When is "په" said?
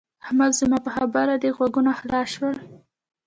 0.85-0.89